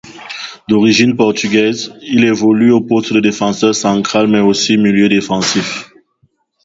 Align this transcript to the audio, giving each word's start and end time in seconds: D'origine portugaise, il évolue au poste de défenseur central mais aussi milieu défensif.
D'origine 0.67 1.15
portugaise, 1.15 1.93
il 2.01 2.23
évolue 2.23 2.71
au 2.71 2.81
poste 2.81 3.13
de 3.13 3.19
défenseur 3.19 3.75
central 3.75 4.25
mais 4.27 4.39
aussi 4.39 4.75
milieu 4.75 5.07
défensif. 5.07 5.91